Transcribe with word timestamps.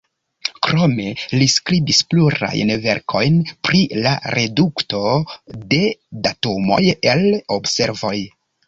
Krome, 0.67 1.03
li 1.33 1.47
skribis 1.55 1.99
plurajn 2.13 2.73
verkojn 2.87 3.37
pri 3.69 3.83
la 4.07 4.17
redukto 4.39 5.05
de 5.77 5.87
datumoj 6.27 6.85
el 7.15 7.27
observoj. 7.63 8.19